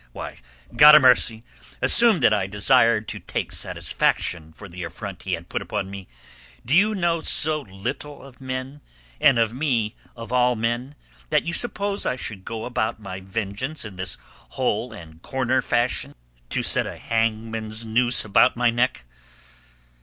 [0.13, 0.39] Why
[0.75, 1.43] God o' mercy!
[1.79, 6.07] assume that I desired to take satisfaction for the affront he had put upon me;
[6.65, 8.81] do you know so little of men,
[9.19, 10.95] and of me of all men,
[11.29, 14.17] that you suppose I should go about my vengeance in this
[14.57, 16.15] hole and corner fashion
[16.49, 19.05] to set a hangman's noose about my neck.